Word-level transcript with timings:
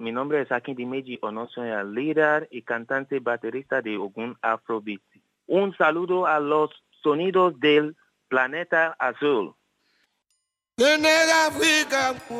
Mi 0.00 0.12
nombre 0.12 0.40
es 0.40 0.50
Akin 0.50 0.74
Dimeji 0.74 1.18
Ono, 1.20 1.46
soy 1.48 1.68
el 1.68 1.92
líder 1.92 2.48
y 2.50 2.62
cantante 2.62 3.20
baterista 3.20 3.82
de 3.82 3.98
Ogun 3.98 4.34
Afrobeat. 4.40 5.02
Un 5.46 5.76
saludo 5.76 6.26
a 6.26 6.40
los 6.40 6.70
sonidos 7.02 7.60
del 7.60 7.94
planeta 8.26 8.96
azul. 8.98 9.54
Senegal 10.78 11.52
la. 11.52 12.32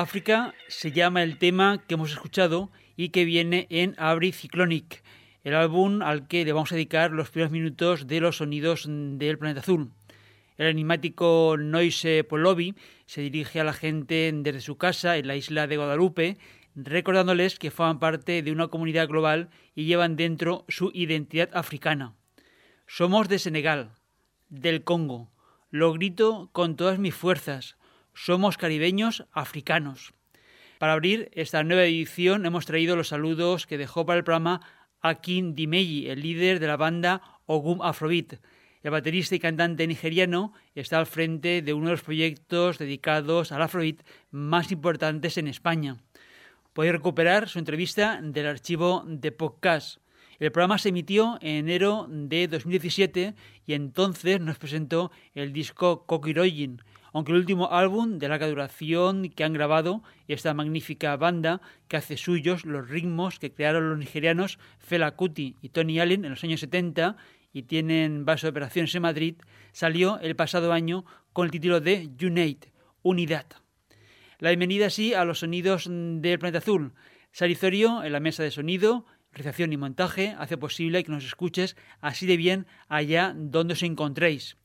África 0.00 0.54
se 0.68 0.92
llama 0.92 1.24
el 1.24 1.38
tema 1.38 1.82
que 1.86 1.94
hemos 1.94 2.12
escuchado 2.12 2.70
y 2.96 3.08
que 3.08 3.24
viene 3.24 3.66
en 3.68 3.96
Abri 3.98 4.30
Cyclonic, 4.30 5.02
el 5.42 5.56
álbum 5.56 6.02
al 6.02 6.28
que 6.28 6.44
le 6.44 6.52
vamos 6.52 6.70
a 6.70 6.76
dedicar 6.76 7.10
los 7.10 7.30
primeros 7.30 7.50
minutos 7.50 8.06
de 8.06 8.20
los 8.20 8.36
sonidos 8.36 8.86
del 8.88 9.38
planeta 9.38 9.60
azul. 9.60 9.90
El 10.56 10.66
enigmático 10.68 11.56
Noise 11.58 12.22
Polovi 12.22 12.76
se 13.06 13.22
dirige 13.22 13.58
a 13.58 13.64
la 13.64 13.72
gente 13.72 14.30
desde 14.32 14.60
su 14.60 14.76
casa 14.76 15.16
en 15.16 15.26
la 15.26 15.34
isla 15.34 15.66
de 15.66 15.76
Guadalupe, 15.76 16.38
recordándoles 16.76 17.58
que 17.58 17.72
forman 17.72 17.98
parte 17.98 18.42
de 18.42 18.52
una 18.52 18.68
comunidad 18.68 19.08
global 19.08 19.48
y 19.74 19.86
llevan 19.86 20.14
dentro 20.14 20.64
su 20.68 20.92
identidad 20.94 21.50
africana. 21.54 22.14
Somos 22.86 23.28
de 23.28 23.40
Senegal, 23.40 23.90
del 24.48 24.84
Congo. 24.84 25.32
Lo 25.70 25.92
grito 25.92 26.50
con 26.52 26.76
todas 26.76 27.00
mis 27.00 27.16
fuerzas. 27.16 27.77
Somos 28.20 28.56
caribeños 28.56 29.26
africanos. 29.30 30.12
Para 30.80 30.94
abrir 30.94 31.30
esta 31.34 31.62
nueva 31.62 31.84
edición 31.84 32.46
hemos 32.46 32.66
traído 32.66 32.96
los 32.96 33.08
saludos 33.08 33.68
que 33.68 33.78
dejó 33.78 34.06
para 34.06 34.18
el 34.18 34.24
programa 34.24 34.60
Akin 35.00 35.54
Dimeji, 35.54 36.08
el 36.08 36.22
líder 36.22 36.58
de 36.58 36.66
la 36.66 36.76
banda 36.76 37.22
Ogum 37.46 37.80
Afrobeat. 37.80 38.40
El 38.82 38.90
baterista 38.90 39.36
y 39.36 39.38
cantante 39.38 39.86
nigeriano 39.86 40.52
está 40.74 40.98
al 40.98 41.06
frente 41.06 41.62
de 41.62 41.72
uno 41.72 41.86
de 41.86 41.92
los 41.92 42.02
proyectos 42.02 42.78
dedicados 42.78 43.52
al 43.52 43.62
Afrobeat 43.62 44.02
más 44.32 44.72
importantes 44.72 45.38
en 45.38 45.46
España. 45.46 45.98
Podéis 46.72 46.94
recuperar 46.94 47.48
su 47.48 47.60
entrevista 47.60 48.18
del 48.20 48.48
archivo 48.48 49.04
de 49.06 49.30
podcast. 49.30 50.00
El 50.40 50.50
programa 50.50 50.78
se 50.78 50.88
emitió 50.88 51.38
en 51.40 51.68
enero 51.68 52.08
de 52.10 52.48
2017 52.48 53.36
y 53.64 53.74
entonces 53.74 54.40
nos 54.40 54.58
presentó 54.58 55.12
el 55.34 55.52
disco 55.52 56.04
Kokiroyin, 56.04 56.82
aunque 57.12 57.32
el 57.32 57.38
último 57.38 57.72
álbum 57.72 58.18
de 58.18 58.28
larga 58.28 58.48
duración 58.48 59.30
que 59.30 59.44
han 59.44 59.52
grabado 59.52 60.02
esta 60.26 60.54
magnífica 60.54 61.16
banda 61.16 61.60
que 61.88 61.96
hace 61.96 62.16
suyos 62.16 62.64
los 62.64 62.88
ritmos 62.88 63.38
que 63.38 63.52
crearon 63.52 63.90
los 63.90 63.98
nigerianos 63.98 64.58
Fela 64.78 65.12
Kuti 65.12 65.56
y 65.62 65.70
Tony 65.70 66.00
Allen 66.00 66.24
en 66.24 66.30
los 66.30 66.44
años 66.44 66.60
70 66.60 67.16
y 67.52 67.62
tienen 67.62 68.24
base 68.24 68.46
de 68.46 68.50
operaciones 68.50 68.94
en 68.94 69.02
Madrid, 69.02 69.34
salió 69.72 70.18
el 70.20 70.36
pasado 70.36 70.72
año 70.72 71.04
con 71.32 71.46
el 71.46 71.50
título 71.50 71.80
de 71.80 72.10
Unite, 72.22 72.72
Unidad. 73.02 73.46
La 74.38 74.50
bienvenida 74.50 74.86
así 74.86 75.14
a 75.14 75.24
los 75.24 75.40
sonidos 75.40 75.88
del 75.88 76.38
planeta 76.38 76.58
azul. 76.58 76.92
Sarizorio 77.32 78.04
en 78.04 78.12
la 78.12 78.20
mesa 78.20 78.42
de 78.42 78.50
sonido, 78.50 79.06
realización 79.32 79.72
y 79.72 79.76
montaje 79.76 80.36
hace 80.38 80.56
posible 80.56 81.02
que 81.02 81.10
nos 81.10 81.24
escuches 81.24 81.76
así 82.00 82.26
de 82.26 82.36
bien 82.36 82.66
allá 82.88 83.34
donde 83.36 83.72
os 83.72 83.82
encontréis. 83.82 84.57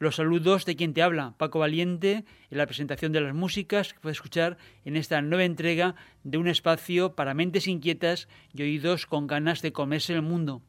Los 0.00 0.16
saludos 0.16 0.64
de 0.64 0.74
quien 0.76 0.94
te 0.94 1.02
habla, 1.02 1.34
Paco 1.36 1.58
Valiente, 1.58 2.24
en 2.50 2.58
la 2.58 2.64
presentación 2.64 3.12
de 3.12 3.20
las 3.20 3.34
músicas 3.34 3.92
que 3.92 4.00
puedes 4.00 4.16
escuchar 4.16 4.56
en 4.86 4.96
esta 4.96 5.20
nueva 5.20 5.44
entrega 5.44 5.94
de 6.24 6.38
un 6.38 6.48
espacio 6.48 7.14
para 7.14 7.34
mentes 7.34 7.68
inquietas 7.68 8.26
y 8.54 8.62
oídos 8.62 9.04
con 9.04 9.26
ganas 9.26 9.60
de 9.60 9.74
comerse 9.74 10.14
el 10.14 10.22
mundo. 10.22 10.62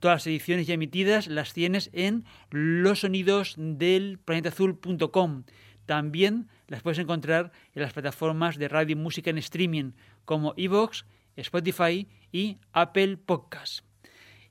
Todas 0.00 0.16
las 0.16 0.26
ediciones 0.26 0.66
ya 0.66 0.72
emitidas 0.72 1.26
las 1.26 1.52
tienes 1.52 1.90
en 1.92 2.24
losonidosdelplanetazul.com. 2.50 5.44
También 5.84 6.48
las 6.66 6.80
puedes 6.80 6.98
encontrar 6.98 7.52
en 7.74 7.82
las 7.82 7.92
plataformas 7.92 8.56
de 8.56 8.68
radio 8.68 8.94
y 8.94 8.96
música 8.96 9.28
en 9.28 9.36
streaming 9.36 9.92
como 10.24 10.54
Evox, 10.56 11.04
Spotify 11.36 12.08
y 12.32 12.56
Apple 12.72 13.18
Podcasts. 13.18 13.84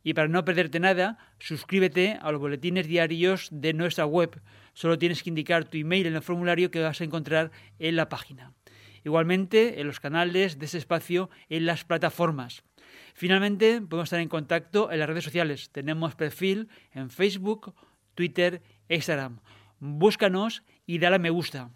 Y 0.03 0.13
para 0.13 0.27
no 0.27 0.43
perderte 0.45 0.79
nada, 0.79 1.17
suscríbete 1.39 2.17
a 2.21 2.31
los 2.31 2.41
boletines 2.41 2.87
diarios 2.87 3.49
de 3.51 3.73
nuestra 3.73 4.05
web. 4.05 4.41
Solo 4.73 4.97
tienes 4.97 5.21
que 5.21 5.29
indicar 5.29 5.65
tu 5.65 5.77
email 5.77 6.07
en 6.07 6.15
el 6.15 6.21
formulario 6.21 6.71
que 6.71 6.81
vas 6.81 7.01
a 7.01 7.03
encontrar 7.03 7.51
en 7.79 7.95
la 7.95 8.09
página. 8.09 8.53
Igualmente 9.03 9.79
en 9.79 9.87
los 9.87 9.99
canales 9.99 10.59
de 10.59 10.65
ese 10.65 10.77
espacio 10.77 11.29
en 11.49 11.65
las 11.65 11.83
plataformas. 11.83 12.63
Finalmente, 13.13 13.81
podemos 13.81 14.05
estar 14.05 14.19
en 14.19 14.29
contacto 14.29 14.91
en 14.91 14.99
las 14.99 15.09
redes 15.09 15.23
sociales. 15.23 15.69
Tenemos 15.71 16.15
perfil 16.15 16.69
en 16.91 17.09
Facebook, 17.09 17.73
Twitter 18.15 18.61
e 18.89 18.95
Instagram. 18.95 19.39
Búscanos 19.79 20.63
y 20.85 20.99
dale 20.99 21.15
a 21.17 21.19
me 21.19 21.29
gusta. 21.29 21.71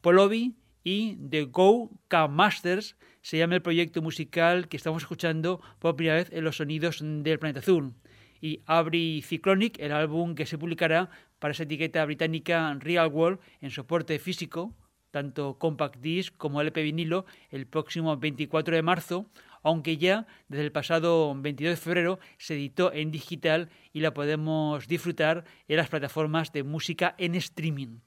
Polobi 0.00 0.56
y 0.84 1.16
The 1.16 1.44
Go 1.44 1.90
K 2.08 2.28
Masters 2.28 2.96
se 3.22 3.38
llama 3.38 3.54
el 3.54 3.62
proyecto 3.62 4.02
musical 4.02 4.68
que 4.68 4.76
estamos 4.76 5.02
escuchando 5.02 5.60
por 5.78 5.96
primera 5.96 6.16
vez 6.16 6.32
en 6.32 6.44
los 6.44 6.56
sonidos 6.56 6.98
del 7.02 7.38
planeta 7.38 7.60
azul. 7.60 7.94
Y 8.40 8.60
Abri 8.66 9.22
Cyclonic, 9.22 9.78
el 9.78 9.92
álbum 9.92 10.34
que 10.34 10.46
se 10.46 10.58
publicará 10.58 11.08
para 11.38 11.52
esa 11.52 11.62
etiqueta 11.62 12.04
británica 12.04 12.76
Real 12.80 13.08
World 13.08 13.38
en 13.60 13.70
soporte 13.70 14.18
físico, 14.18 14.74
tanto 15.12 15.58
compact 15.58 16.00
disc 16.00 16.34
como 16.36 16.60
LP 16.60 16.82
vinilo, 16.82 17.24
el 17.50 17.66
próximo 17.66 18.16
24 18.16 18.74
de 18.74 18.82
marzo, 18.82 19.26
aunque 19.62 19.96
ya 19.96 20.26
desde 20.48 20.64
el 20.64 20.72
pasado 20.72 21.32
22 21.36 21.74
de 21.74 21.76
febrero 21.76 22.18
se 22.38 22.54
editó 22.54 22.92
en 22.92 23.12
digital 23.12 23.70
y 23.92 24.00
la 24.00 24.12
podemos 24.12 24.88
disfrutar 24.88 25.44
en 25.68 25.76
las 25.76 25.88
plataformas 25.88 26.52
de 26.52 26.64
música 26.64 27.14
en 27.18 27.36
streaming. 27.36 28.00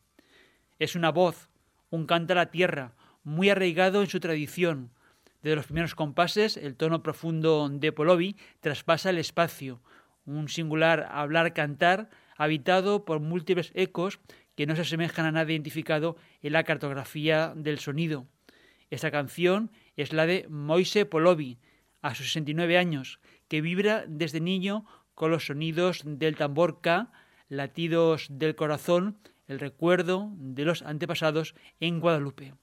Es 0.78 0.96
una 0.96 1.12
voz, 1.12 1.50
un 1.90 2.06
canto 2.06 2.34
a 2.34 2.36
la 2.36 2.52
tierra, 2.52 2.96
muy 3.24 3.50
arraigado 3.50 4.02
en 4.02 4.10
su 4.10 4.20
tradición, 4.20 4.92
de 5.50 5.56
los 5.56 5.66
primeros 5.66 5.94
compases, 5.96 6.58
el 6.58 6.76
tono 6.76 7.04
profundo 7.04 7.70
de 7.70 7.92
Polovi 7.92 8.36
traspasa 8.62 9.12
el 9.12 9.20
espacio, 9.20 9.82
un 10.26 10.50
singular 10.50 11.08
hablar-cantar 11.12 12.10
habitado 12.36 13.06
por 13.06 13.20
múltiples 13.20 13.72
ecos 13.76 14.20
que 14.56 14.66
no 14.66 14.76
se 14.76 14.82
asemejan 14.82 15.26
a 15.26 15.32
nada 15.32 15.52
identificado 15.52 16.18
en 16.42 16.54
la 16.54 16.64
cartografía 16.64 17.54
del 17.56 17.78
sonido. 17.78 18.26
Esta 18.90 19.12
canción 19.12 19.72
es 19.96 20.14
la 20.14 20.26
de 20.26 20.48
Moise 20.50 21.06
Polovi, 21.06 21.60
a 22.02 22.16
sus 22.16 22.28
69 22.28 22.78
años, 22.78 23.20
que 23.48 23.62
vibra 23.62 24.06
desde 24.08 24.40
niño 24.42 24.86
con 25.14 25.30
los 25.30 25.46
sonidos 25.46 26.02
del 26.06 26.38
tambor 26.38 26.82
K, 26.82 27.12
latidos 27.50 28.28
del 28.32 28.56
corazón, 28.56 29.20
el 29.48 29.60
recuerdo 29.60 30.32
de 30.38 30.66
los 30.66 30.82
antepasados 30.82 31.54
en 31.80 32.00
Guadalupe. 32.00 32.54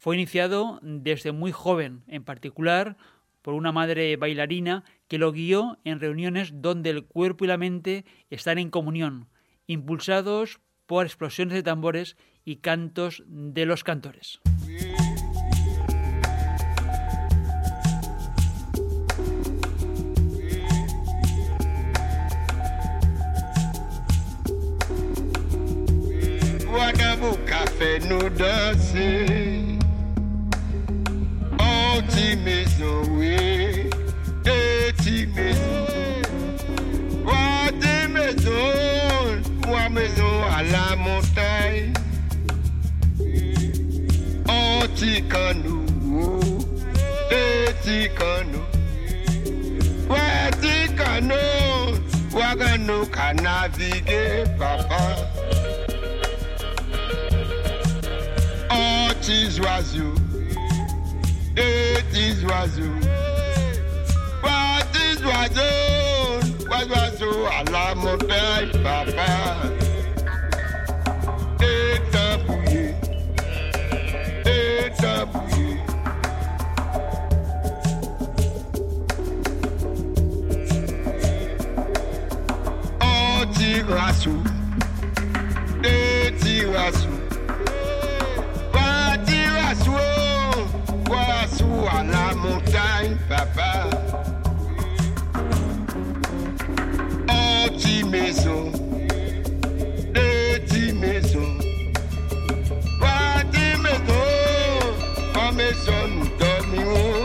Fue 0.00 0.16
iniciado 0.16 0.80
desde 0.80 1.30
muy 1.30 1.52
joven, 1.52 2.04
en 2.08 2.24
particular 2.24 2.96
por 3.42 3.52
una 3.52 3.70
madre 3.70 4.16
bailarina 4.16 4.82
que 5.08 5.18
lo 5.18 5.30
guió 5.30 5.78
en 5.84 6.00
reuniones 6.00 6.52
donde 6.54 6.88
el 6.88 7.04
cuerpo 7.04 7.44
y 7.44 7.48
la 7.48 7.58
mente 7.58 8.06
están 8.30 8.56
en 8.56 8.70
comunión, 8.70 9.28
impulsados 9.66 10.60
por 10.86 11.04
explosiones 11.04 11.52
de 11.52 11.62
tambores 11.62 12.16
y 12.46 12.56
cantos 12.56 13.22
de 13.26 13.66
los 13.66 13.84
cantores. 13.84 14.40
Eighty 32.20 32.36
minutes 32.36 32.78
no 32.78 33.00
way. 33.16 33.88
Eighty. 34.44 35.26
Wa 37.24 37.70
des 37.80 38.08
maisons, 38.08 39.40
wa 39.66 39.88
maison 39.88 40.42
à 40.52 40.62
la 40.62 40.96
montagne. 40.96 41.94
Anticano, 44.46 45.80
Eticano. 47.30 48.60
Wa 50.06 50.50
Ticano, 50.60 51.42
wa 52.34 52.54
gano 52.54 53.06
ka 53.06 53.32
papa. 54.58 55.16
Antis 58.68 59.58
petits 61.60 62.44
oiseaux. 62.44 63.00
Petits 64.42 65.24
oiseaux, 65.24 66.40
oiseaux 66.70 67.46
à 67.46 67.70
la 67.70 67.94
montagne, 67.94 68.70
papa. 68.82 69.32
Et 71.62 72.16
un 72.16 72.38
bouillé, 72.46 72.94
et 74.46 75.04
un 75.04 75.26
bouillé. 75.26 75.76
Oh, 83.02 83.44
tirassou, 83.54 84.42
des 85.82 86.34
tirassous. 86.38 87.19
La 91.98 92.34
montagne, 92.34 93.16
papa. 93.28 93.88
Petite 97.26 98.06
maison, 98.06 98.72
petite 100.14 100.94
maison. 100.94 101.58
Petite 103.00 103.78
maison, 103.82 104.26
en 105.36 105.52
maison 105.52 106.00
nous 106.14 106.28
dormons. 106.38 107.20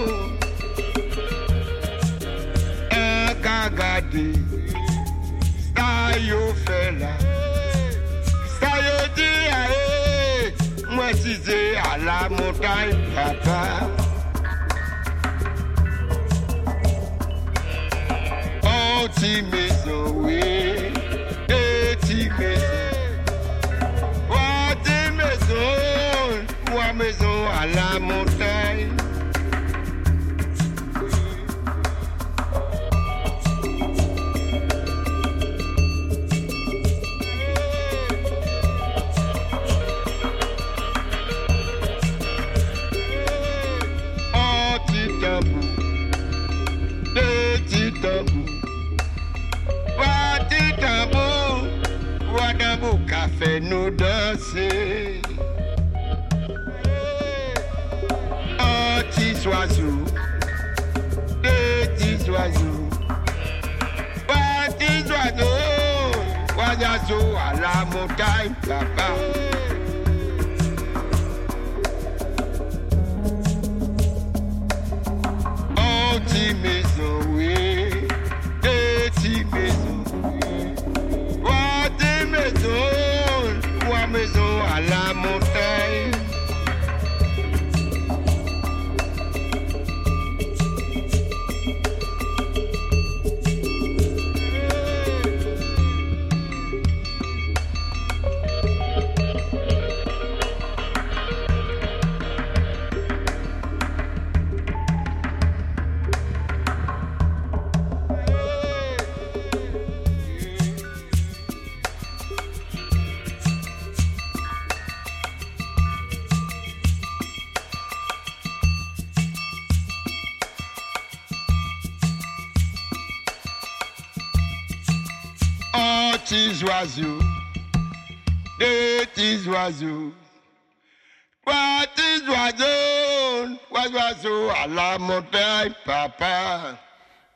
Un 2.92 3.34
cagade, 3.44 4.18
ça 5.76 6.18
y 6.18 6.30
fait 6.66 6.92
là. 7.00 7.14
Ça 8.60 8.72
y 8.80 9.10
dit, 9.16 9.48
moi 10.90 11.10
si 11.14 11.36
c'est 11.44 11.76
à 11.78 11.98
la 11.98 12.30
montagne, 12.30 12.98
papa. 13.16 13.95
Nous 54.36 54.42
danser. 54.42 55.22
Oh, 58.60 59.02
petits 59.10 59.48
oiseaux, 59.48 60.06
petits 61.42 62.30
oiseaux, 62.30 62.90
petits 64.28 65.12
oiseaux, 65.12 65.62
oiseaux 66.58 67.36
à 67.38 67.54
la 67.60 67.86
montagne, 67.86 68.54
papa. 68.62 69.08
Oh, 75.78 76.20
petits 76.26 76.54
maison, 76.56 76.64
oui, 76.64 76.64
petits 76.64 76.64
maison. 76.64 76.85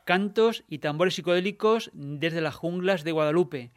Cantos 0.04 0.62
y 0.68 0.78
tambores 0.78 1.14
psicodélicos 1.14 1.90
desde 1.94 2.40
las 2.40 2.54
junglas 2.54 3.02
de 3.02 3.10
Guadalupe. 3.10 3.72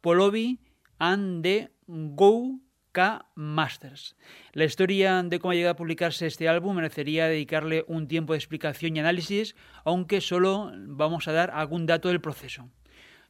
Polovi 0.00 0.60
and 0.98 1.42
the 1.42 1.72
Go 1.86 2.60
K 2.92 3.26
Masters. 3.34 4.16
La 4.54 4.64
historia 4.64 5.22
de 5.22 5.38
cómo 5.40 5.52
ha 5.52 5.54
llegado 5.54 5.72
a 5.72 5.76
publicarse 5.76 6.26
este 6.26 6.48
álbum 6.48 6.76
merecería 6.76 7.26
dedicarle 7.26 7.84
un 7.86 8.08
tiempo 8.08 8.32
de 8.32 8.38
explicación 8.38 8.96
y 8.96 9.00
análisis, 9.00 9.54
aunque 9.84 10.22
solo 10.22 10.72
vamos 10.74 11.28
a 11.28 11.32
dar 11.32 11.50
algún 11.50 11.84
dato 11.84 12.08
del 12.08 12.22
proceso. 12.22 12.70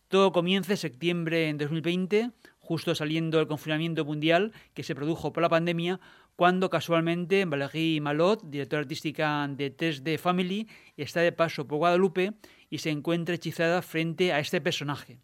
Todo 0.08 0.32
comienza 0.32 0.72
en 0.72 0.78
septiembre 0.78 1.40
de 1.40 1.52
2020, 1.52 2.30
justo 2.60 2.94
saliendo 2.94 3.36
del 3.36 3.46
confinamiento 3.46 4.06
mundial 4.06 4.52
que 4.72 4.82
se 4.82 4.94
produjo 4.94 5.34
por 5.34 5.42
la 5.42 5.50
pandemia, 5.50 6.00
cuando 6.34 6.70
casualmente 6.70 7.44
Valérie 7.44 8.00
Malot, 8.00 8.42
directora 8.48 8.80
artística 8.80 9.46
de 9.48 9.68
Test 9.68 10.04
de 10.04 10.16
Family, 10.16 10.66
está 10.96 11.20
de 11.20 11.32
paso 11.32 11.66
por 11.66 11.76
Guadalupe 11.76 12.32
y 12.70 12.78
se 12.78 12.88
encuentra 12.88 13.34
hechizada 13.34 13.82
frente 13.82 14.32
a 14.32 14.38
este 14.38 14.62
personaje. 14.62 15.18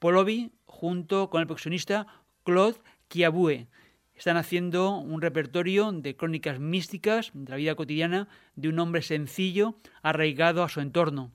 Polovi, 0.00 0.50
junto 0.64 1.30
con 1.30 1.40
el 1.40 1.46
percusionista 1.46 2.08
Claude 2.42 2.80
Kiabue, 3.06 3.68
están 4.16 4.36
haciendo 4.36 4.96
un 4.96 5.22
repertorio 5.22 5.92
de 5.92 6.16
crónicas 6.16 6.58
místicas 6.58 7.30
de 7.34 7.50
la 7.50 7.56
vida 7.56 7.76
cotidiana 7.76 8.26
de 8.56 8.68
un 8.68 8.80
hombre 8.80 9.02
sencillo 9.02 9.76
arraigado 10.02 10.64
a 10.64 10.68
su 10.68 10.80
entorno. 10.80 11.30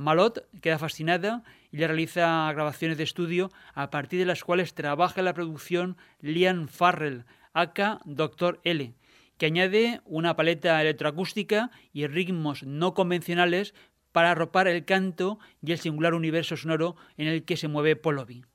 Malot 0.00 0.48
queda 0.62 0.78
fascinada 0.78 1.42
y 1.70 1.76
le 1.76 1.86
realiza 1.86 2.50
grabaciones 2.54 2.96
de 2.96 3.04
estudio 3.04 3.50
a 3.74 3.90
partir 3.90 4.18
de 4.18 4.24
las 4.24 4.44
cuales 4.44 4.72
trabaja 4.72 5.20
en 5.20 5.26
la 5.26 5.34
producción 5.34 5.98
Liam 6.22 6.68
Farrell, 6.68 7.26
aka 7.52 8.00
Dr. 8.06 8.60
L, 8.64 8.94
que 9.36 9.44
añade 9.46 10.00
una 10.06 10.36
paleta 10.36 10.80
electroacústica 10.80 11.70
y 11.92 12.06
ritmos 12.06 12.62
no 12.62 12.94
convencionales 12.94 13.74
para 14.10 14.30
arropar 14.30 14.68
el 14.68 14.86
canto 14.86 15.38
y 15.60 15.72
el 15.72 15.78
singular 15.78 16.14
universo 16.14 16.56
sonoro 16.56 16.96
en 17.18 17.28
el 17.28 17.44
que 17.44 17.58
se 17.58 17.68
mueve 17.68 17.94
Polovi. 17.94 18.46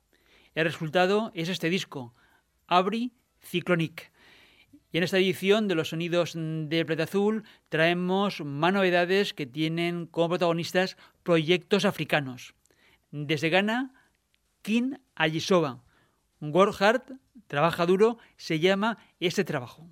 El 0.56 0.66
resultado 0.66 1.32
es 1.36 1.50
este 1.50 1.70
disco, 1.70 2.16
Abri 2.66 3.14
Cyclonic. 3.40 4.12
Y 4.96 4.98
en 4.98 5.04
esta 5.04 5.18
edición 5.18 5.68
de 5.68 5.76
los 5.76 5.90
sonidos 5.90 6.32
de 6.38 6.86
Plata 6.86 7.04
Azul 7.04 7.44
traemos 7.68 8.40
más 8.40 8.72
novedades 8.72 9.34
que 9.34 9.46
tienen 9.46 10.06
como 10.06 10.30
protagonistas 10.30 10.96
proyectos 11.22 11.84
africanos. 11.84 12.54
Desde 13.12 13.50
Ghana, 13.50 13.92
King 14.62 14.94
Ayisoba. 15.16 15.84
Work 16.40 17.04
trabaja 17.48 17.86
duro, 17.86 18.20
se 18.38 18.62
llama 18.62 18.98
este 19.20 19.44
trabajo. 19.44 19.86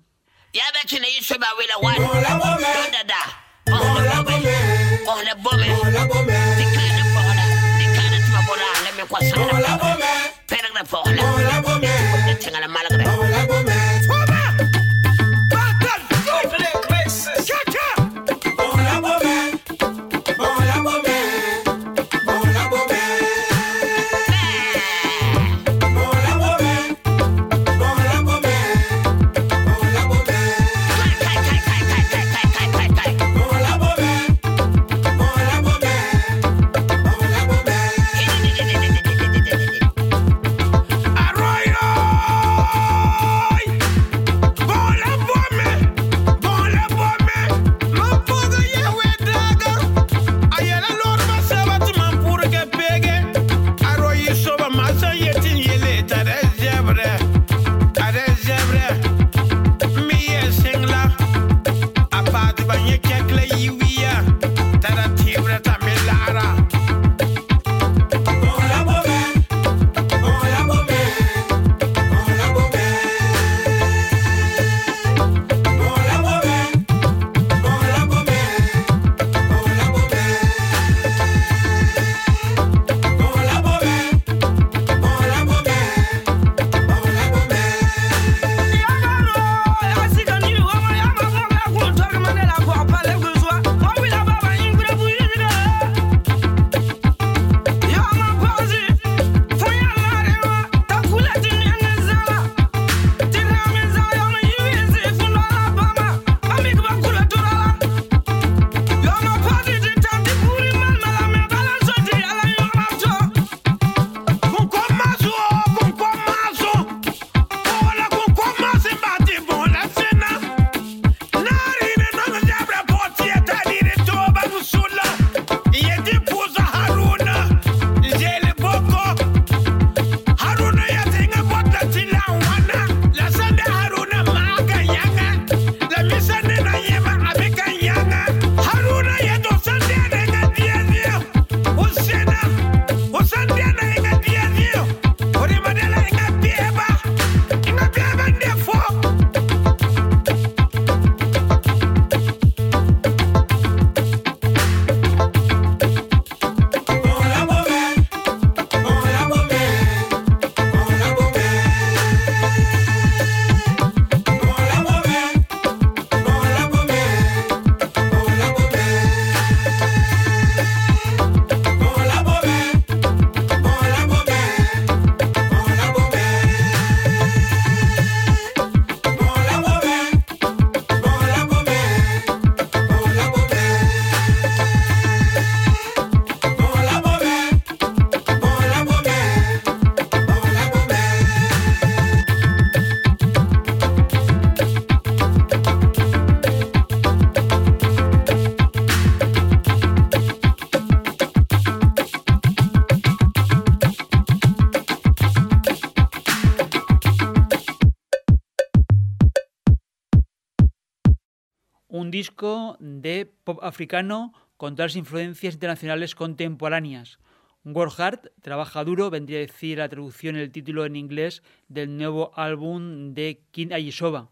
Africano 213.62 214.32
con 214.56 214.74
todas 214.74 214.92
las 214.92 214.96
influencias 214.96 215.54
internacionales 215.54 216.14
contemporáneas. 216.14 217.18
Warhart 217.64 218.26
trabaja 218.42 218.84
duro, 218.84 219.10
vendría 219.10 219.38
a 219.38 219.42
decir 219.42 219.78
la 219.78 219.88
traducción 219.88 220.36
el 220.36 220.52
título 220.52 220.84
en 220.84 220.96
inglés 220.96 221.42
del 221.68 221.96
nuevo 221.96 222.32
álbum 222.36 223.14
de 223.14 223.42
King 223.52 223.72
Ayisoba. 223.72 224.30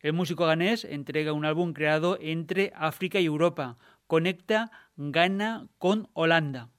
El 0.00 0.14
músico 0.14 0.46
ganés 0.46 0.84
entrega 0.84 1.34
un 1.34 1.44
álbum 1.44 1.74
creado 1.74 2.16
entre 2.20 2.72
África 2.74 3.20
y 3.20 3.26
Europa. 3.26 3.76
Conecta 4.06 4.70
Ghana 4.96 5.68
con 5.78 6.08
Holanda. 6.14 6.70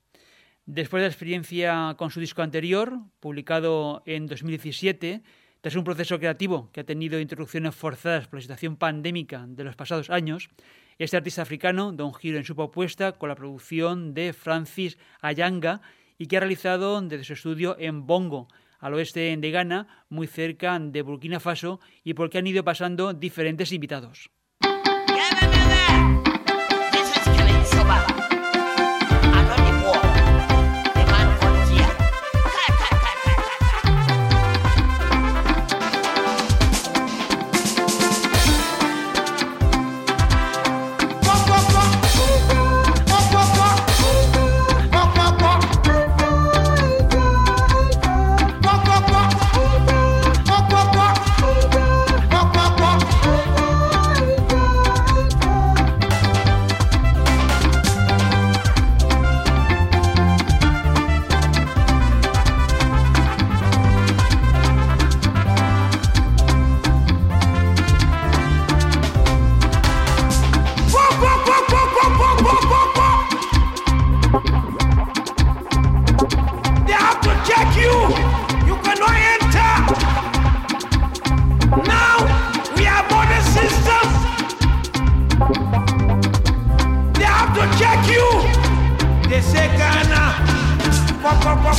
Después 0.66 1.02
de 1.02 1.08
la 1.08 1.12
experiencia 1.12 1.96
con 1.98 2.10
su 2.10 2.20
disco 2.20 2.42
anterior, 2.42 3.00
publicado 3.20 4.02
en 4.06 4.26
2017, 4.26 5.22
tras 5.62 5.76
un 5.76 5.84
proceso 5.84 6.18
creativo 6.18 6.70
que 6.72 6.82
ha 6.82 6.84
tenido 6.84 7.20
interrupciones 7.20 7.76
forzadas 7.76 8.28
por 8.28 8.38
la 8.38 8.42
situación 8.42 8.78
pandémica 8.78 9.46
de 9.48 9.64
los 9.64 9.76
pasados 9.76 10.10
años, 10.10 10.50
este 10.98 11.18
artista 11.18 11.44
africano 11.44 11.94
da 11.94 12.04
un 12.04 12.14
giro 12.14 12.38
en 12.38 12.44
su 12.44 12.56
propuesta 12.56 13.14
con 13.14 13.30
la 13.30 13.36
producción 13.36 14.14
de 14.14 14.34
Francis 14.34 14.98
Ayanga 15.22 15.82
y 16.18 16.26
que 16.26 16.38
ha 16.38 16.40
realizado 16.40 17.00
desde 17.02 17.24
su 17.24 17.34
estudio 17.34 17.76
en 17.80 18.06
Bongo, 18.08 18.48
al 18.80 18.96
oeste 18.96 19.38
de 19.38 19.52
Ghana, 19.52 20.06
muy 20.10 20.26
cerca 20.26 20.78
de 20.80 21.02
Burkina 21.04 21.40
Faso, 21.40 21.80
y 22.04 22.16
por 22.16 22.30
que 22.32 22.40
han 22.40 22.48
ido 22.48 22.64
pasando 22.64 23.14
diferentes 23.14 23.72
invitados. 23.72 24.32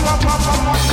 Mwah, 0.02 0.18
mwah, 0.22 0.38
mwah, 0.40 0.62
mwah, 0.62 0.64
mwah. 0.64 0.91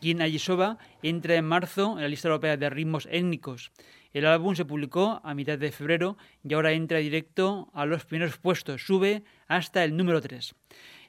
Kin 0.00 0.20
Ayisova 0.20 0.78
entra 1.02 1.34
en 1.36 1.44
marzo 1.44 1.96
en 1.96 2.02
la 2.02 2.08
lista 2.08 2.28
europea 2.28 2.56
de 2.56 2.70
ritmos 2.70 3.08
étnicos. 3.10 3.72
El 4.12 4.26
álbum 4.26 4.54
se 4.54 4.64
publicó 4.64 5.20
a 5.24 5.34
mitad 5.34 5.58
de 5.58 5.72
febrero 5.72 6.16
y 6.42 6.54
ahora 6.54 6.72
entra 6.72 6.98
directo 6.98 7.70
a 7.74 7.86
los 7.86 8.04
primeros 8.04 8.38
puestos, 8.38 8.86
sube 8.86 9.24
hasta 9.48 9.84
el 9.84 9.96
número 9.96 10.20
3. 10.20 10.54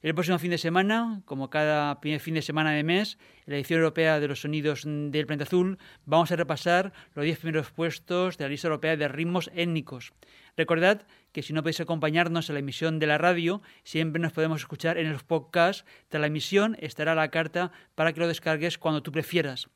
El 0.01 0.13
próximo 0.13 0.39
fin 0.39 0.51
de 0.51 0.57
semana, 0.57 1.21
como 1.25 1.49
cada 1.49 1.95
fin 1.97 2.33
de 2.33 2.41
semana 2.41 2.71
de 2.71 2.83
mes, 2.83 3.17
en 3.45 3.53
la 3.53 3.55
edición 3.55 3.79
europea 3.79 4.19
de 4.19 4.27
los 4.27 4.41
sonidos 4.41 4.83
del 4.85 5.25
planeta 5.25 5.45
azul, 5.45 5.79
vamos 6.05 6.31
a 6.31 6.35
repasar 6.35 6.93
los 7.15 7.25
10 7.25 7.39
primeros 7.39 7.71
puestos 7.71 8.37
de 8.37 8.45
la 8.45 8.49
lista 8.49 8.67
europea 8.67 8.95
de 8.95 9.07
ritmos 9.07 9.49
étnicos. 9.55 10.13
Recordad 10.57 11.05
que 11.31 11.43
si 11.43 11.53
no 11.53 11.61
podéis 11.61 11.79
acompañarnos 11.79 12.49
en 12.49 12.55
la 12.55 12.59
emisión 12.59 12.97
de 12.97 13.05
la 13.05 13.19
radio, 13.19 13.61
siempre 13.83 14.19
nos 14.19 14.33
podemos 14.33 14.61
escuchar 14.61 14.97
en 14.97 15.11
los 15.11 15.23
podcasts. 15.23 15.85
Tras 16.09 16.19
la 16.19 16.27
emisión 16.27 16.75
estará 16.79 17.13
la 17.13 17.29
carta 17.29 17.71
para 17.93 18.11
que 18.11 18.19
lo 18.19 18.27
descargues 18.27 18.79
cuando 18.79 19.03
tú 19.03 19.11
prefieras. 19.11 19.69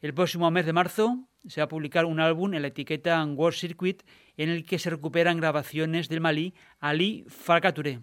El 0.00 0.14
próximo 0.14 0.50
mes 0.52 0.64
de 0.64 0.72
marzo 0.72 1.28
se 1.46 1.60
va 1.60 1.64
a 1.64 1.68
publicar 1.68 2.04
un 2.04 2.20
álbum 2.20 2.54
en 2.54 2.62
la 2.62 2.68
etiqueta 2.68 3.24
World 3.24 3.58
Circuit 3.58 4.02
en 4.36 4.48
el 4.48 4.64
que 4.64 4.78
se 4.78 4.90
recuperan 4.90 5.38
grabaciones 5.38 6.08
del 6.08 6.20
Malí 6.20 6.54
Ali 6.78 7.24
Farkature. 7.28 8.00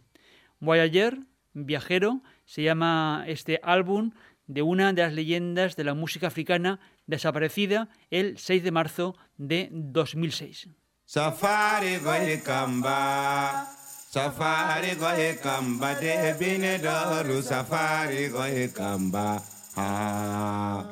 Voyager, 0.60 1.20
Viajero, 1.54 2.22
se 2.44 2.64
llama 2.64 3.24
este 3.28 3.62
álbum 3.64 4.12
de 4.46 4.62
una 4.62 4.92
de 4.92 5.04
las 5.04 5.14
leyendas 5.14 5.78
de 5.78 5.86
la 5.86 5.94
música 5.94 6.28
africana 6.28 6.82
desaparecida 7.06 7.88
el 8.10 8.38
6 8.38 8.64
de 8.64 8.72
marzo 8.72 9.16
de 9.38 9.70
2006. 9.72 10.70
Safari 11.10 11.98
goye 12.06 12.38
kamba, 12.38 13.66
safari 14.14 14.94
goye 14.94 15.34
kamba, 15.42 15.96
de 16.00 16.36
bine 16.38 16.78
doru 16.78 17.42
safari 17.42 18.30
goye 18.30 18.68
kamba. 18.68 19.42
Ah. 19.76 20.86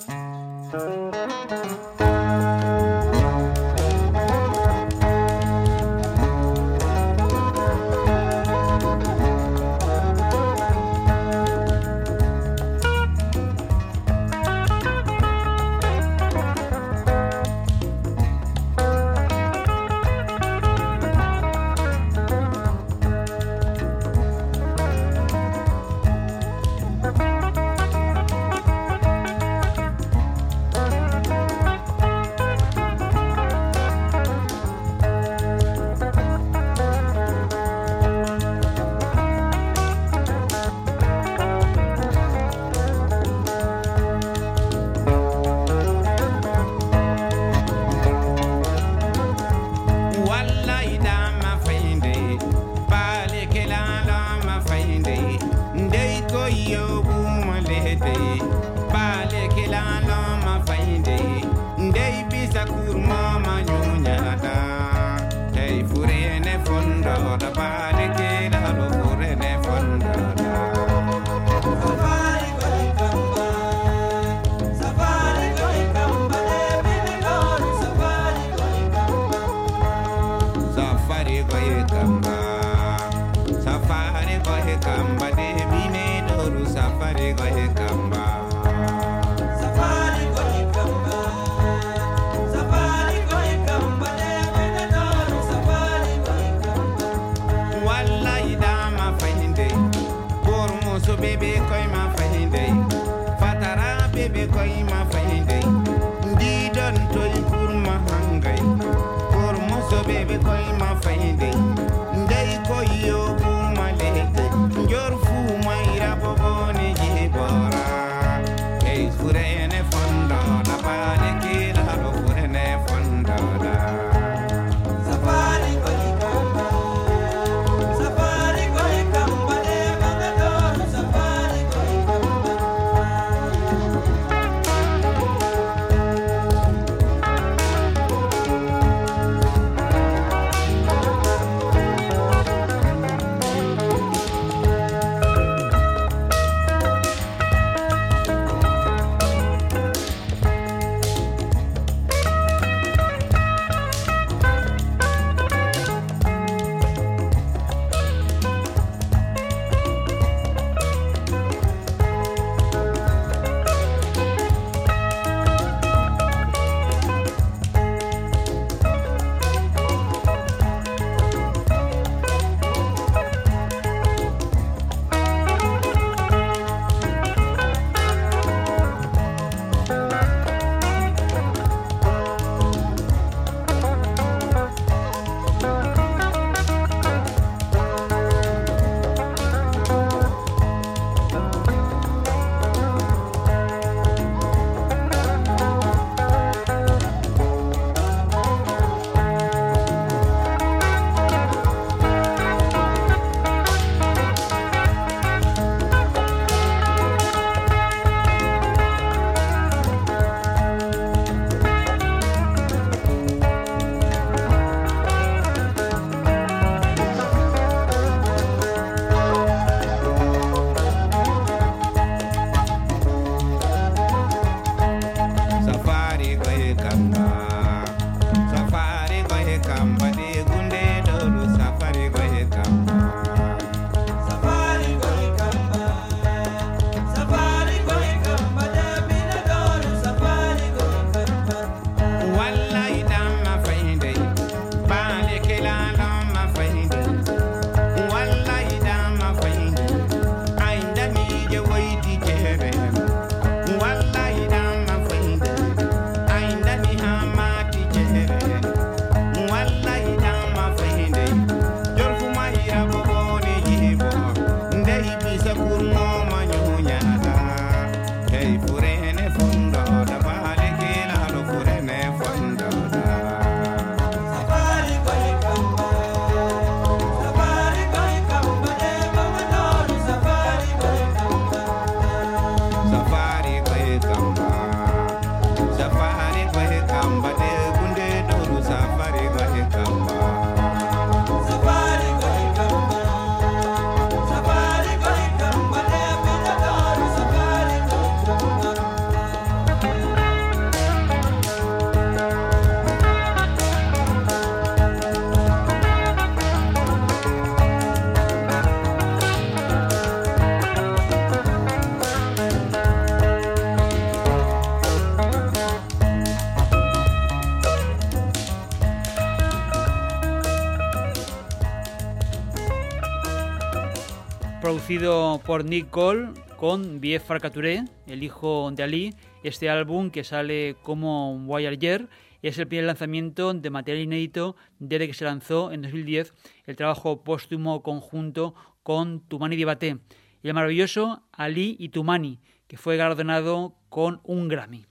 Producido 324.87 325.41
por 325.45 325.65
Nick 325.65 325.89
Cole 325.89 326.29
con 326.55 327.01
Bief 327.01 327.21
Farcaturé, 327.21 327.83
el 328.07 328.23
hijo 328.23 328.71
de 328.71 328.83
Ali. 328.83 329.13
Este 329.43 329.69
álbum 329.69 330.11
que 330.11 330.23
sale 330.23 330.77
como 330.81 331.37
Voyager 331.39 332.07
es 332.41 332.57
el 332.57 332.69
primer 332.69 332.85
lanzamiento 332.85 333.53
de 333.53 333.69
material 333.69 334.05
inédito 334.05 334.55
desde 334.79 335.07
que 335.07 335.13
se 335.13 335.25
lanzó 335.25 335.73
en 335.73 335.81
2010 335.81 336.33
el 336.67 336.77
trabajo 336.77 337.21
póstumo 337.21 337.83
conjunto 337.83 338.55
con 338.81 339.19
Tumani 339.27 339.57
Dibaté 339.57 339.97
y 340.41 340.47
el 340.47 340.53
maravilloso 340.53 341.21
Ali 341.33 341.75
y 341.77 341.89
Tumani, 341.89 342.39
que 342.67 342.77
fue 342.77 342.95
galardonado 342.95 343.75
con 343.89 344.21
un 344.23 344.47
Grammy. 344.47 344.85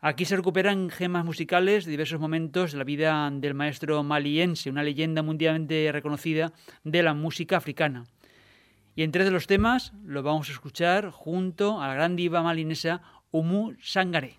Aquí 0.00 0.24
se 0.24 0.34
recuperan 0.34 0.90
gemas 0.90 1.24
musicales 1.24 1.84
de 1.84 1.92
diversos 1.92 2.18
momentos 2.18 2.72
de 2.72 2.78
la 2.78 2.84
vida 2.84 3.30
del 3.32 3.54
maestro 3.54 4.02
maliense, 4.02 4.70
una 4.70 4.82
leyenda 4.82 5.22
mundialmente 5.22 5.88
reconocida 5.92 6.52
de 6.82 7.04
la 7.04 7.14
música 7.14 7.58
africana. 7.58 8.06
Y 9.00 9.02
en 9.02 9.12
tres 9.12 9.24
de 9.24 9.30
los 9.30 9.46
temas 9.46 9.94
lo 10.04 10.22
vamos 10.22 10.50
a 10.50 10.52
escuchar 10.52 11.08
junto 11.08 11.80
a 11.80 11.88
la 11.88 11.94
gran 11.94 12.16
diva 12.16 12.42
malinesa 12.42 13.00
Umu 13.30 13.72
Sangare. 13.80 14.36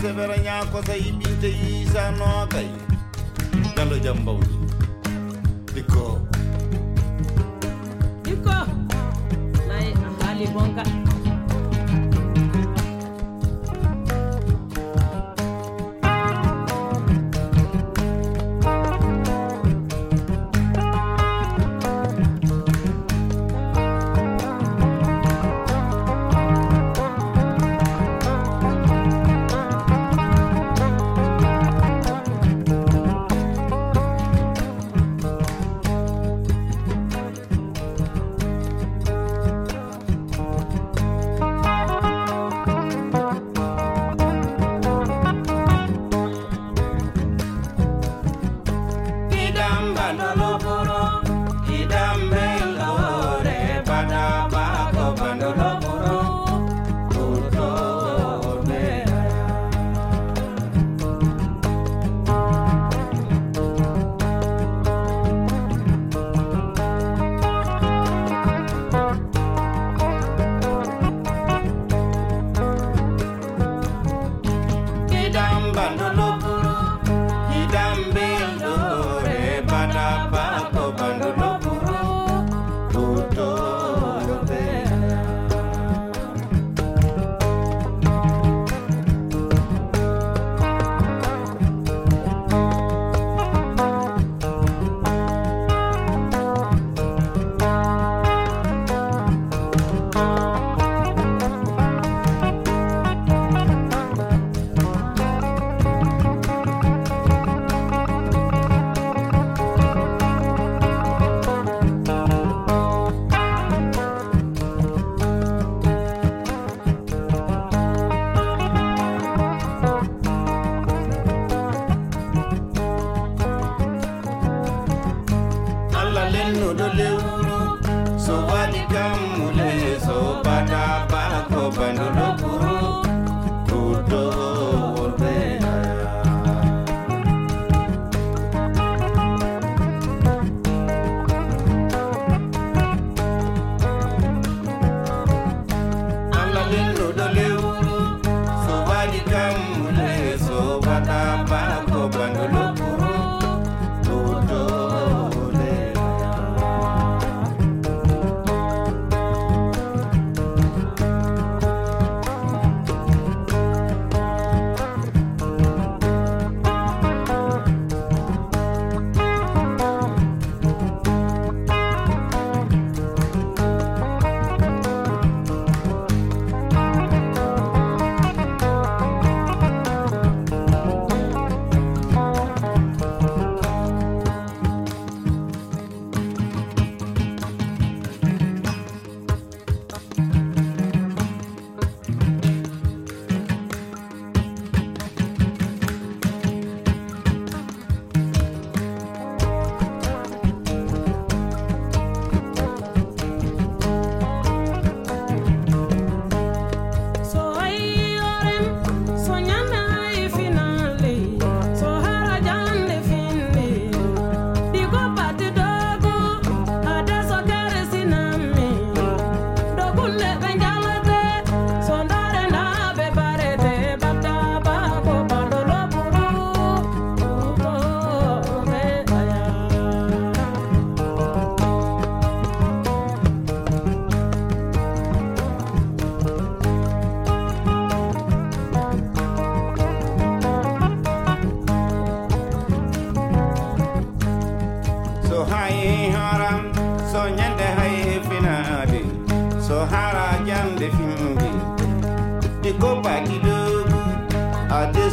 severa 0.00 0.36
ñakosa 0.46 0.94
yiɓinte 1.02 1.48
yiisa 1.60 2.02
nogay 2.18 2.68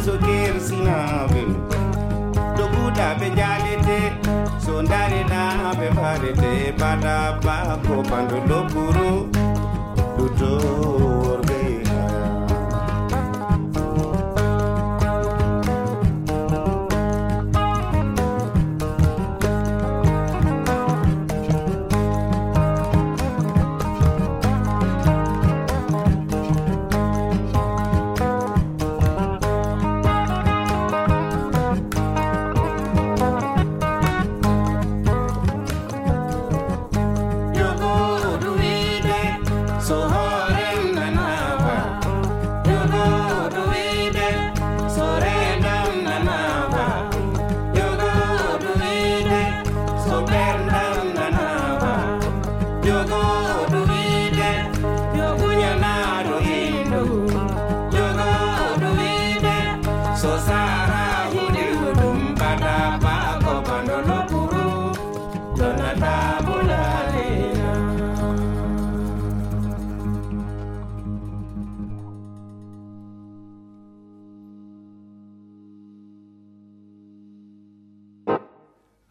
soker 0.04 0.60
sina 0.60 1.26
vim 1.32 1.54
doguda 2.56 3.08
be 3.20 3.28
jalete 3.38 4.00
sondare 4.64 5.22
na 5.28 5.74
be 5.78 5.88
farete 5.98 6.52
bada 6.80 7.18
ba 7.44 7.78
ko 7.86 8.02
pandu 8.10 8.38
dokuru 8.48 9.12
duto. 10.16 11.17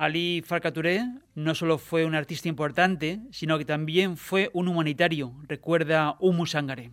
Ali 0.08 0.42
Farka 0.42 0.72
Touré 0.72 1.06
no 1.36 1.54
solo 1.54 1.78
fue 1.78 2.06
un 2.06 2.16
artista 2.16 2.48
importante, 2.48 3.20
sino 3.30 3.58
que 3.58 3.66
también 3.66 4.16
fue 4.16 4.50
un 4.54 4.70
humanitario, 4.70 5.34
recuerda 5.50 6.16
Umu 6.22 6.46
Sangare. 6.46 6.92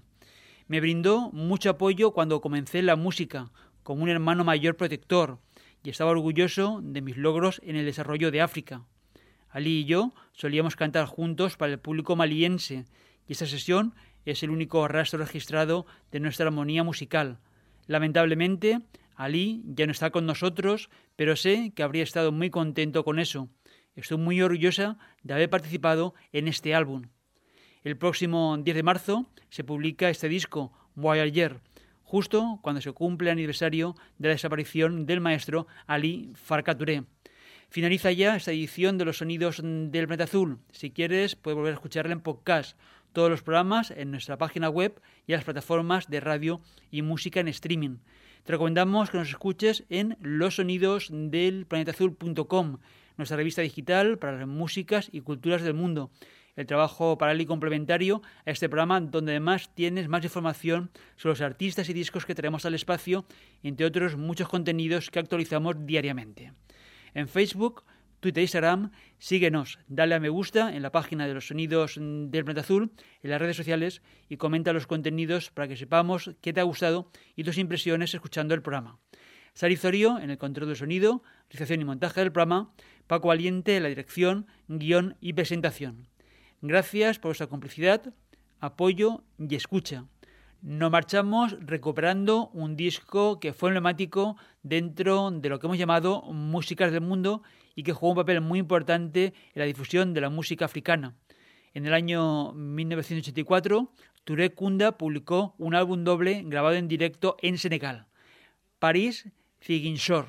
Me 0.67 0.81
brindó 0.81 1.31
mucho 1.31 1.71
apoyo 1.71 2.11
cuando 2.11 2.41
comencé 2.41 2.83
la 2.83 2.97
música, 2.97 3.53
como 3.85 4.03
un 4.03 4.09
hermano 4.09 4.43
mayor 4.43 4.77
protector, 4.77 5.39
y 5.85 5.91
estaba 5.91 6.11
orgulloso 6.11 6.81
de 6.83 7.03
mis 7.03 7.17
logros 7.17 7.61
en 7.65 7.77
el 7.77 7.85
desarrollo 7.85 8.33
de 8.33 8.41
África. 8.41 8.83
Ali 9.49 9.83
y 9.83 9.85
yo 9.85 10.13
solíamos 10.33 10.75
cantar 10.75 11.07
juntos 11.07 11.57
para 11.57 11.71
el 11.71 11.79
público 11.79 12.17
maliense, 12.17 12.85
y 13.29 13.33
esta 13.35 13.47
sesión 13.47 13.95
es 14.25 14.43
el 14.43 14.51
único 14.51 14.89
rastro 14.89 15.21
registrado 15.21 15.87
de 16.11 16.19
nuestra 16.19 16.47
armonía 16.47 16.83
musical. 16.83 17.39
Lamentablemente, 17.87 18.81
Ali 19.15 19.63
ya 19.67 19.87
no 19.87 19.93
está 19.93 20.11
con 20.11 20.27
nosotros, 20.27 20.91
pero 21.17 21.37
sé 21.37 21.73
que 21.75 21.83
habría 21.83 22.03
estado 22.03 22.33
muy 22.33 22.51
contento 22.51 23.05
con 23.05 23.19
eso. 23.19 23.49
Estoy 23.95 24.19
muy 24.19 24.43
orgullosa 24.43 24.99
de 25.23 25.35
haber 25.35 25.51
participado 25.51 26.15
en 26.33 26.49
este 26.49 26.75
álbum. 26.75 27.03
El 27.85 27.97
próximo 27.97 28.57
10 28.57 28.77
de 28.77 28.83
marzo 28.83 29.27
se 29.51 29.63
publica 29.63 30.09
este 30.09 30.29
disco, 30.29 30.73
Voyager, 30.95 31.61
justo 32.03 32.59
cuando 32.63 32.81
se 32.81 32.93
cumple 32.93 33.31
el 33.31 33.39
aniversario 33.39 33.95
de 34.19 34.29
la 34.29 34.35
desaparición 34.35 35.07
del 35.07 35.21
maestro 35.21 35.67
Ali 35.87 36.33
Farka 36.35 36.77
Touré. 36.77 37.05
Finaliza 37.69 38.13
ya 38.13 38.37
esta 38.37 38.53
edición 38.53 38.99
de 38.99 39.05
los 39.05 39.19
sonidos 39.19 39.61
del 39.63 40.07
planeta 40.07 40.25
azul. 40.25 40.61
Si 40.71 40.91
quieres, 40.91 41.35
puedes 41.35 41.57
volver 41.57 41.73
a 41.73 41.75
escucharla 41.75 42.13
en 42.13 42.21
podcast. 42.21 42.79
Todos 43.13 43.31
los 43.31 43.43
programas 43.43 43.91
en 43.91 44.11
nuestra 44.11 44.39
página 44.39 44.69
web 44.69 45.01
y 45.27 45.33
en 45.33 45.39
las 45.39 45.45
plataformas 45.45 46.09
de 46.09 46.21
radio 46.21 46.61
y 46.91 47.03
música 47.03 47.41
en 47.41 47.49
streaming. 47.49 47.99
Te 48.45 48.53
recomendamos 48.53 49.11
que 49.11 49.17
nos 49.17 49.31
escuches 49.31 49.85
en 49.89 50.19
losonidosdelplanetazul.com, 50.21 52.77
nuestra 53.17 53.39
revista 53.39 53.63
digital 53.63 54.19
para 54.19 54.37
las 54.37 54.47
músicas 54.47 55.09
y 55.11 55.23
culturas 55.23 55.63
del 55.63 55.73
mundo. 55.73 56.11
El 56.55 56.67
trabajo 56.67 57.17
paralelo 57.17 57.45
y 57.45 57.47
complementario 57.47 58.21
a 58.45 58.51
este 58.51 58.69
programa, 58.69 59.01
donde 59.01 59.33
además 59.33 59.75
tienes 59.75 60.09
más 60.09 60.25
información 60.25 60.91
sobre 61.17 61.33
los 61.33 61.41
artistas 61.41 61.89
y 61.89 61.95
discos 61.95 62.27
que 62.27 62.35
traemos 62.35 62.67
al 62.67 62.75
espacio, 62.75 63.25
entre 63.63 63.87
otros 63.87 64.19
muchos 64.19 64.47
contenidos 64.47 65.11
que 65.11 65.21
actualizamos 65.21 65.87
diariamente. 65.87 66.53
En 67.15 67.29
Facebook, 67.29 67.85
Twitter 68.25 68.41
e 68.41 68.45
Instagram, 68.45 68.91
síguenos, 69.19 69.79
dale 69.87 70.15
a 70.15 70.19
me 70.19 70.31
gusta 70.31 70.75
en 70.75 70.81
la 70.81 70.91
página 70.91 71.27
de 71.27 71.35
los 71.35 71.49
sonidos 71.49 71.97
del 72.01 72.45
planeta 72.45 72.63
azul, 72.63 72.91
en 73.23 73.29
las 73.29 73.39
redes 73.39 73.55
sociales 73.55 74.01
y 74.31 74.39
comenta 74.39 74.73
los 74.73 74.87
contenidos 74.87 75.51
para 75.51 75.69
que 75.69 75.77
sepamos 75.77 76.31
qué 76.41 76.55
te 76.55 76.61
ha 76.61 76.63
gustado 76.63 77.11
y 77.37 77.45
tus 77.45 77.59
impresiones 77.59 78.15
escuchando 78.15 78.55
el 78.55 78.63
programa. 78.63 78.99
Sari 79.53 79.77
Zorio 79.77 80.19
en 80.19 80.31
el 80.31 80.39
control 80.39 80.69
del 80.69 80.77
sonido, 80.77 81.23
realización 81.51 81.83
y 81.83 81.85
montaje 81.85 82.21
del 82.23 82.33
programa, 82.33 82.73
Paco 83.07 83.29
Valiente 83.29 83.77
en 83.77 83.83
la 83.83 83.91
dirección, 83.91 84.47
guion 84.69 85.19
y 85.21 85.35
presentación. 85.35 86.09
Gracias 86.63 87.19
por 87.19 87.29
vuestra 87.29 87.49
complicidad, 87.49 88.15
apoyo 88.59 89.23
y 89.39 89.55
escucha. 89.55 90.07
Nos 90.63 90.91
marchamos 90.91 91.59
recuperando 91.61 92.49
un 92.55 92.75
disco 92.75 93.39
que 93.39 93.53
fue 93.53 93.69
emblemático 93.69 94.39
dentro 94.63 95.31
de 95.31 95.51
lo 95.51 95.59
que 95.59 95.67
hemos 95.67 95.77
llamado 95.77 96.23
músicas 96.23 96.91
del 96.91 97.03
mundo 97.03 97.43
y 97.75 97.83
que 97.83 97.93
jugó 97.93 98.13
un 98.13 98.17
papel 98.17 98.41
muy 98.41 98.59
importante 98.59 99.35
en 99.55 99.61
la 99.61 99.65
difusión 99.65 100.15
de 100.15 100.21
la 100.21 100.31
música 100.31 100.65
africana. 100.65 101.15
En 101.73 101.87
el 101.87 101.95
año 101.95 102.53
1984, 102.53 103.93
Touré 104.25 104.55
Kunda 104.55 104.97
publicó 104.97 105.55
un 105.59 105.75
álbum 105.75 106.05
doble 106.05 106.43
grabado 106.45 106.77
en 106.77 106.89
directo 106.89 107.37
en 107.43 107.59
Senegal, 107.59 108.07
París 108.79 109.29
Ziguinchor. 109.61 110.29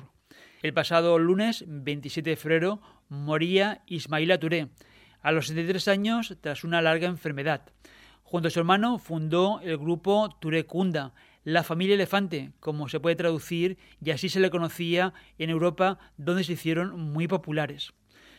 El 0.62 0.74
pasado 0.74 1.18
lunes 1.18 1.64
27 1.66 2.30
de 2.30 2.36
febrero 2.36 2.80
moría 3.08 3.82
Ismaila 3.86 4.38
Touré, 4.38 4.68
a 5.22 5.32
los 5.32 5.46
73 5.46 5.88
años 5.88 6.36
tras 6.40 6.64
una 6.64 6.82
larga 6.82 7.06
enfermedad. 7.06 7.62
Junto 8.22 8.48
a 8.48 8.50
su 8.50 8.58
hermano 8.58 8.98
fundó 8.98 9.60
el 9.60 9.78
grupo 9.78 10.36
Touré 10.40 10.66
Kunda, 10.66 11.14
la 11.46 11.62
familia 11.62 11.94
elefante, 11.94 12.50
como 12.58 12.88
se 12.88 12.98
puede 12.98 13.14
traducir, 13.14 13.78
y 14.04 14.10
así 14.10 14.28
se 14.28 14.40
le 14.40 14.50
conocía 14.50 15.14
en 15.38 15.48
Europa, 15.48 16.00
donde 16.16 16.42
se 16.42 16.54
hicieron 16.54 17.00
muy 17.00 17.28
populares. 17.28 17.92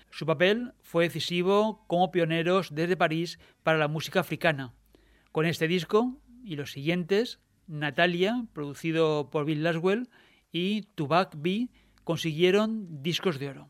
Su 0.10 0.26
papel 0.26 0.74
fue 0.82 1.06
decisivo 1.06 1.86
como 1.88 2.12
pioneros 2.12 2.76
desde 2.76 2.98
París 2.98 3.40
para 3.64 3.78
la 3.78 3.88
música 3.88 4.20
africana. 4.20 4.74
Con 5.32 5.46
este 5.46 5.70
disco 5.70 6.18
y 6.44 6.58
los 6.58 6.74
siguientes, 6.74 7.40
Natalia, 7.66 8.46
producido 8.52 9.30
por 9.30 9.46
Bill 9.46 9.64
Laswell, 9.64 10.10
y 10.52 10.82
Tubac 10.96 11.34
B 11.38 11.70
consiguieron 12.04 13.02
discos 13.04 13.40
de 13.40 13.48
oro. 13.48 13.70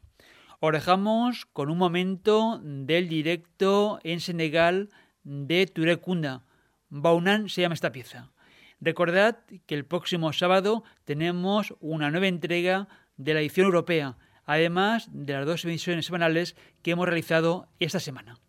Orejamos 0.62 1.46
con 1.46 1.70
un 1.70 1.78
momento 1.78 2.60
del 2.64 3.08
directo 3.08 4.00
en 4.04 4.20
Senegal 4.20 4.90
de 5.24 5.68
Touré 5.68 5.98
Kunda. 5.98 6.44
Baunan 6.90 7.50
se 7.50 7.62
llama 7.62 7.76
esta 7.76 7.92
pieza. 7.92 8.32
Recordad 8.80 9.40
que 9.66 9.76
el 9.76 9.86
próximo 9.86 10.32
sábado 10.34 10.84
tenemos 11.04 11.74
una 11.80 12.12
nueva 12.12 12.28
entrega 12.28 12.88
de 13.18 13.34
la 13.34 13.42
edición 13.42 13.66
europea, 13.66 14.18
además 14.46 15.10
de 15.12 15.34
las 15.34 15.46
dos 15.46 15.66
emisiones 15.66 16.06
semanales 16.06 16.56
que 16.84 16.92
hemos 16.92 17.08
realizado 17.08 17.68
esta 17.80 18.00
semana. 18.00 18.40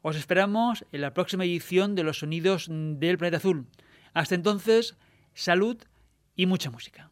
Os 0.00 0.16
esperamos 0.16 0.84
en 0.92 1.00
la 1.00 1.14
próxima 1.14 1.44
edición 1.44 1.94
de 1.94 2.02
Los 2.02 2.18
Sonidos 2.18 2.68
del 2.70 3.18
Planeta 3.18 3.38
Azul. 3.38 3.66
Hasta 4.12 4.34
entonces, 4.34 4.96
salud 5.34 5.78
y 6.36 6.46
mucha 6.46 6.70
música. 6.70 7.10